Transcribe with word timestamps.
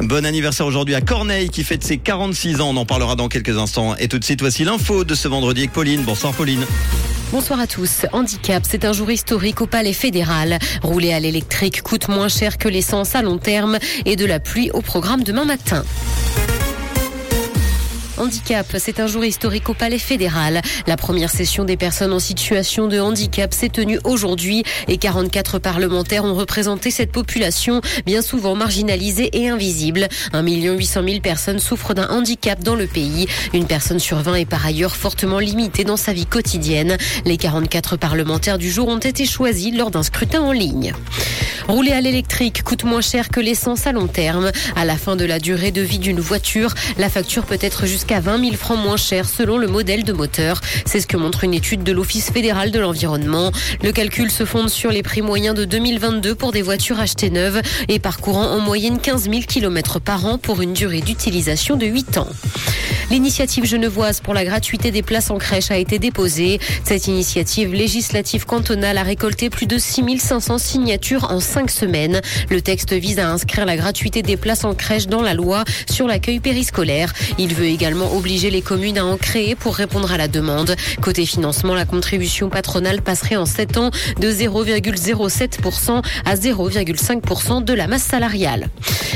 Bon 0.00 0.24
anniversaire 0.24 0.66
aujourd'hui 0.66 0.96
à 0.96 1.00
Corneille 1.00 1.50
qui 1.50 1.62
fête 1.62 1.84
ses 1.84 1.98
46 1.98 2.60
ans. 2.60 2.70
On 2.70 2.76
en 2.76 2.86
parlera 2.86 3.14
dans 3.14 3.28
quelques 3.28 3.56
instants. 3.56 3.94
Et 3.96 4.08
tout 4.08 4.18
de 4.18 4.24
suite, 4.24 4.40
voici 4.40 4.64
l'info 4.64 5.04
de 5.04 5.14
ce 5.14 5.28
vendredi 5.28 5.60
avec 5.60 5.72
Pauline. 5.72 6.02
Bonsoir 6.02 6.32
Pauline. 6.32 6.64
Bonsoir 7.30 7.60
à 7.60 7.66
tous. 7.66 8.06
Handicap, 8.12 8.64
c'est 8.68 8.84
un 8.84 8.92
jour 8.92 9.10
historique 9.10 9.60
au 9.60 9.66
Palais 9.66 9.92
fédéral. 9.92 10.58
Rouler 10.82 11.12
à 11.12 11.20
l'électrique 11.20 11.82
coûte 11.82 12.08
moins 12.08 12.28
cher 12.28 12.58
que 12.58 12.68
l'essence 12.68 13.14
à 13.14 13.22
long 13.22 13.38
terme 13.38 13.78
et 14.04 14.16
de 14.16 14.24
la 14.24 14.40
pluie 14.40 14.70
au 14.72 14.80
programme 14.80 15.22
demain 15.22 15.44
matin. 15.44 15.84
Handicap, 18.18 18.66
c'est 18.78 19.00
un 19.00 19.06
jour 19.06 19.24
historique 19.24 19.68
au 19.68 19.74
Palais 19.74 19.98
fédéral. 19.98 20.60
La 20.86 20.96
première 20.96 21.30
session 21.30 21.64
des 21.64 21.76
personnes 21.76 22.12
en 22.12 22.18
situation 22.18 22.88
de 22.88 22.98
handicap 22.98 23.54
s'est 23.54 23.68
tenue 23.68 24.00
aujourd'hui 24.04 24.64
et 24.88 24.98
44 24.98 25.58
parlementaires 25.58 26.24
ont 26.24 26.34
représenté 26.34 26.90
cette 26.90 27.12
population 27.12 27.80
bien 28.06 28.20
souvent 28.20 28.56
marginalisée 28.56 29.30
et 29.32 29.48
invisible. 29.48 30.08
1 30.32 30.42
800 30.42 31.02
000 31.06 31.20
personnes 31.20 31.60
souffrent 31.60 31.94
d'un 31.94 32.08
handicap 32.08 32.62
dans 32.62 32.74
le 32.74 32.86
pays. 32.86 33.28
Une 33.54 33.66
personne 33.66 34.00
sur 34.00 34.18
20 34.18 34.34
est 34.34 34.46
par 34.46 34.66
ailleurs 34.66 34.96
fortement 34.96 35.38
limitée 35.38 35.84
dans 35.84 35.96
sa 35.96 36.12
vie 36.12 36.26
quotidienne. 36.26 36.96
Les 37.24 37.36
44 37.36 37.96
parlementaires 37.96 38.58
du 38.58 38.70
jour 38.70 38.88
ont 38.88 38.98
été 38.98 39.26
choisis 39.26 39.74
lors 39.74 39.90
d'un 39.90 40.02
scrutin 40.02 40.42
en 40.42 40.52
ligne. 40.52 40.92
Rouler 41.68 41.92
à 41.92 42.00
l'électrique 42.00 42.62
coûte 42.62 42.84
moins 42.84 43.02
cher 43.02 43.28
que 43.28 43.40
l'essence 43.40 43.86
à 43.86 43.92
long 43.92 44.06
terme. 44.06 44.50
À 44.74 44.86
la 44.86 44.96
fin 44.96 45.16
de 45.16 45.26
la 45.26 45.38
durée 45.38 45.70
de 45.70 45.82
vie 45.82 45.98
d'une 45.98 46.18
voiture, 46.18 46.72
la 46.96 47.10
facture 47.10 47.44
peut 47.44 47.58
être 47.60 47.84
jusqu'à 47.84 48.20
20 48.20 48.40
000 48.42 48.56
francs 48.56 48.78
moins 48.78 48.96
cher 48.96 49.28
selon 49.28 49.58
le 49.58 49.66
modèle 49.66 50.02
de 50.02 50.14
moteur. 50.14 50.62
C'est 50.86 51.00
ce 51.00 51.06
que 51.06 51.18
montre 51.18 51.44
une 51.44 51.52
étude 51.52 51.82
de 51.82 51.92
l'Office 51.92 52.30
fédéral 52.30 52.70
de 52.70 52.78
l'environnement. 52.78 53.52
Le 53.82 53.92
calcul 53.92 54.30
se 54.30 54.46
fonde 54.46 54.70
sur 54.70 54.90
les 54.90 55.02
prix 55.02 55.20
moyens 55.20 55.54
de 55.54 55.66
2022 55.66 56.34
pour 56.34 56.52
des 56.52 56.62
voitures 56.62 57.00
achetées 57.00 57.28
neuves 57.28 57.60
et 57.88 57.98
parcourant 57.98 58.46
en 58.46 58.60
moyenne 58.60 58.98
15 58.98 59.24
000 59.24 59.42
km 59.46 60.00
par 60.00 60.24
an 60.24 60.38
pour 60.38 60.62
une 60.62 60.72
durée 60.72 61.02
d'utilisation 61.02 61.76
de 61.76 61.84
8 61.84 62.16
ans. 62.16 62.28
L'initiative 63.10 63.64
genevoise 63.64 64.20
pour 64.20 64.34
la 64.34 64.44
gratuité 64.44 64.90
des 64.90 65.02
places 65.02 65.30
en 65.30 65.38
crèche 65.38 65.70
a 65.70 65.78
été 65.78 65.98
déposée. 65.98 66.60
Cette 66.84 67.06
initiative 67.06 67.72
législative 67.72 68.44
cantonale 68.44 68.98
a 68.98 69.02
récolté 69.02 69.48
plus 69.48 69.66
de 69.66 69.78
6500 69.78 70.58
signatures 70.58 71.30
en 71.30 71.40
5 71.40 71.70
semaines. 71.70 72.20
Le 72.50 72.60
texte 72.60 72.92
vise 72.92 73.18
à 73.18 73.30
inscrire 73.30 73.64
la 73.64 73.76
gratuité 73.76 74.20
des 74.20 74.36
places 74.36 74.64
en 74.64 74.74
crèche 74.74 75.06
dans 75.06 75.22
la 75.22 75.32
loi 75.32 75.64
sur 75.90 76.06
l'accueil 76.06 76.38
périscolaire. 76.38 77.14
Il 77.38 77.54
veut 77.54 77.66
également 77.66 78.14
obliger 78.14 78.50
les 78.50 78.60
communes 78.60 78.98
à 78.98 79.06
en 79.06 79.16
créer 79.16 79.54
pour 79.54 79.74
répondre 79.74 80.12
à 80.12 80.18
la 80.18 80.28
demande. 80.28 80.76
Côté 81.00 81.24
financement, 81.24 81.74
la 81.74 81.86
contribution 81.86 82.50
patronale 82.50 83.00
passerait 83.00 83.36
en 83.36 83.46
7 83.46 83.78
ans 83.78 83.90
de 84.20 84.30
0,07% 84.30 86.02
à 86.26 86.34
0,5% 86.34 87.64
de 87.64 87.72
la 87.72 87.86
masse 87.86 88.02
salariale. 88.02 88.68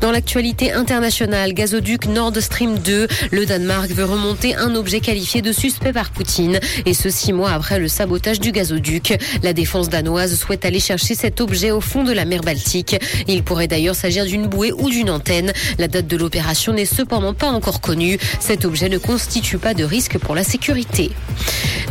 Dans 0.00 0.10
l'actualité 0.10 0.72
internationale, 0.72 1.52
gazoduc 1.54 2.06
Nord 2.06 2.36
Stream 2.40 2.78
2, 2.78 3.06
le 3.30 3.46
Danemark 3.46 3.90
veut 3.90 4.04
remonter 4.04 4.54
un 4.54 4.74
objet 4.74 5.00
qualifié 5.00 5.42
de 5.42 5.52
suspect 5.52 5.92
par 5.92 6.10
Poutine, 6.10 6.60
et 6.84 6.94
ce 6.94 7.08
six 7.08 7.32
mois 7.32 7.50
après 7.50 7.78
le 7.78 7.88
sabotage 7.88 8.40
du 8.40 8.52
gazoduc. 8.52 9.18
La 9.42 9.52
défense 9.52 9.88
danoise 9.88 10.38
souhaite 10.38 10.64
aller 10.64 10.80
chercher 10.80 11.14
cet 11.14 11.40
objet 11.40 11.70
au 11.70 11.80
fond 11.80 12.04
de 12.04 12.12
la 12.12 12.24
mer 12.24 12.42
Baltique. 12.42 12.96
Il 13.26 13.42
pourrait 13.42 13.68
d'ailleurs 13.68 13.94
s'agir 13.94 14.26
d'une 14.26 14.46
bouée 14.46 14.72
ou 14.72 14.90
d'une 14.90 15.10
antenne. 15.10 15.52
La 15.78 15.88
date 15.88 16.06
de 16.06 16.16
l'opération 16.16 16.72
n'est 16.72 16.84
cependant 16.84 17.34
pas 17.34 17.48
encore 17.48 17.80
connue. 17.80 18.18
Cet 18.40 18.64
objet 18.64 18.88
ne 18.88 18.98
constitue 18.98 19.58
pas 19.58 19.74
de 19.74 19.84
risque 19.84 20.18
pour 20.18 20.34
la 20.34 20.44
sécurité. 20.44 21.10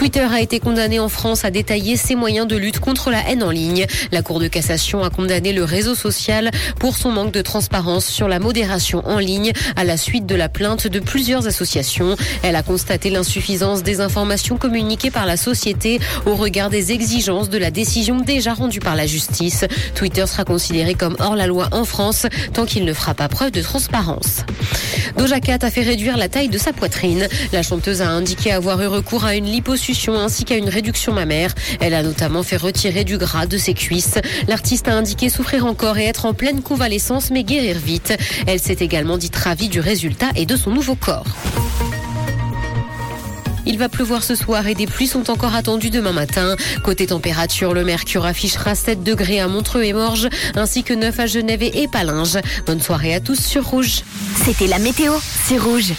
Twitter 0.00 0.26
a 0.32 0.40
été 0.40 0.60
condamné 0.60 0.98
en 0.98 1.10
France 1.10 1.44
à 1.44 1.50
détailler 1.50 1.98
ses 1.98 2.14
moyens 2.14 2.46
de 2.46 2.56
lutte 2.56 2.80
contre 2.80 3.10
la 3.10 3.20
haine 3.28 3.42
en 3.42 3.50
ligne. 3.50 3.84
La 4.12 4.22
Cour 4.22 4.40
de 4.40 4.48
cassation 4.48 5.04
a 5.04 5.10
condamné 5.10 5.52
le 5.52 5.62
réseau 5.62 5.94
social 5.94 6.50
pour 6.78 6.96
son 6.96 7.10
manque 7.12 7.32
de 7.32 7.42
transparence 7.42 8.06
sur 8.06 8.26
la 8.26 8.38
modération 8.38 9.06
en 9.06 9.18
ligne 9.18 9.52
à 9.76 9.84
la 9.84 9.98
suite 9.98 10.24
de 10.24 10.34
la 10.34 10.48
plainte 10.48 10.86
de 10.86 11.00
plusieurs 11.00 11.46
associations. 11.46 12.16
Elle 12.42 12.56
a 12.56 12.62
constaté 12.62 13.10
l'insuffisance 13.10 13.82
des 13.82 14.00
informations 14.00 14.56
communiquées 14.56 15.10
par 15.10 15.26
la 15.26 15.36
société 15.36 16.00
au 16.24 16.34
regard 16.34 16.70
des 16.70 16.92
exigences 16.92 17.50
de 17.50 17.58
la 17.58 17.70
décision 17.70 18.20
déjà 18.20 18.54
rendue 18.54 18.80
par 18.80 18.96
la 18.96 19.06
justice. 19.06 19.66
Twitter 19.94 20.26
sera 20.26 20.44
considéré 20.44 20.94
comme 20.94 21.16
hors 21.18 21.36
la 21.36 21.46
loi 21.46 21.68
en 21.72 21.84
France 21.84 22.24
tant 22.54 22.64
qu'il 22.64 22.86
ne 22.86 22.94
fera 22.94 23.12
pas 23.12 23.28
preuve 23.28 23.50
de 23.50 23.60
transparence. 23.60 24.46
Doja 25.20 25.38
Cat 25.38 25.58
a 25.60 25.70
fait 25.70 25.82
réduire 25.82 26.16
la 26.16 26.30
taille 26.30 26.48
de 26.48 26.56
sa 26.56 26.72
poitrine. 26.72 27.28
La 27.52 27.62
chanteuse 27.62 28.00
a 28.00 28.08
indiqué 28.08 28.52
avoir 28.52 28.80
eu 28.80 28.86
recours 28.86 29.26
à 29.26 29.34
une 29.34 29.44
liposuction 29.44 30.18
ainsi 30.18 30.46
qu'à 30.46 30.56
une 30.56 30.70
réduction 30.70 31.12
mammaire. 31.12 31.54
Elle 31.78 31.92
a 31.92 32.02
notamment 32.02 32.42
fait 32.42 32.56
retirer 32.56 33.04
du 33.04 33.18
gras 33.18 33.44
de 33.44 33.58
ses 33.58 33.74
cuisses. 33.74 34.14
L'artiste 34.48 34.88
a 34.88 34.94
indiqué 34.94 35.28
souffrir 35.28 35.66
encore 35.66 35.98
et 35.98 36.06
être 36.06 36.24
en 36.24 36.32
pleine 36.32 36.62
convalescence 36.62 37.30
mais 37.30 37.44
guérir 37.44 37.76
vite. 37.76 38.14
Elle 38.46 38.60
s'est 38.60 38.78
également 38.80 39.18
dit 39.18 39.30
ravie 39.34 39.68
du 39.68 39.80
résultat 39.80 40.28
et 40.36 40.46
de 40.46 40.56
son 40.56 40.70
nouveau 40.70 40.94
corps. 40.94 41.26
Il 43.66 43.78
va 43.78 43.88
pleuvoir 43.88 44.22
ce 44.22 44.34
soir 44.34 44.66
et 44.66 44.74
des 44.74 44.86
pluies 44.86 45.06
sont 45.06 45.30
encore 45.30 45.54
attendues 45.54 45.90
demain 45.90 46.12
matin. 46.12 46.56
Côté 46.84 47.06
température, 47.06 47.74
le 47.74 47.84
mercure 47.84 48.24
affichera 48.24 48.74
7 48.74 49.02
degrés 49.02 49.40
à 49.40 49.48
Montreux 49.48 49.84
et 49.84 49.92
Morges, 49.92 50.28
ainsi 50.54 50.82
que 50.82 50.94
9 50.94 51.20
à 51.20 51.26
Genève 51.26 51.62
et 51.62 51.88
Palinges. 51.88 52.38
Bonne 52.66 52.80
soirée 52.80 53.14
à 53.14 53.20
tous 53.20 53.40
sur 53.40 53.66
Rouge. 53.66 54.02
C'était 54.44 54.66
la 54.66 54.78
météo, 54.78 55.14
c'est 55.46 55.58
Rouge. 55.58 55.92